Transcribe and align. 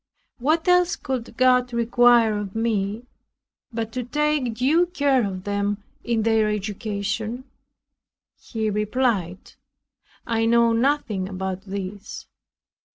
What 0.39 0.67
else 0.67 0.95
could 0.95 1.37
God 1.37 1.73
require 1.73 2.35
of 2.35 2.55
me, 2.55 3.05
but 3.71 3.91
to 3.91 4.03
take 4.03 4.55
due 4.55 4.87
care 4.87 5.23
of 5.23 5.43
them 5.43 5.83
in 6.03 6.23
their 6.23 6.49
education?" 6.49 7.43
He 8.35 8.71
replied, 8.71 9.53
"I 10.25 10.47
know 10.47 10.73
nothing 10.73 11.29
about 11.29 11.65
this. 11.65 12.25